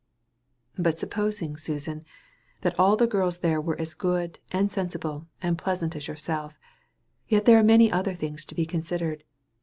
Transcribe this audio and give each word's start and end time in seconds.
"But 0.79 0.97
supposing, 0.97 1.57
Susan, 1.57 2.03
that 2.61 2.73
all 2.79 2.95
the 2.95 3.05
girls 3.05 3.37
there 3.41 3.61
were 3.61 3.79
as 3.79 3.93
good, 3.93 4.39
and 4.51 4.71
sensible, 4.71 5.27
and 5.43 5.59
pleasant 5.59 5.95
as 5.95 6.07
yourself 6.07 6.57
yet 7.27 7.45
there 7.45 7.59
are 7.59 7.63
many 7.63 7.91
other 7.91 8.15
things 8.15 8.43
to 8.45 8.55
be 8.55 8.65
considered. 8.65 9.23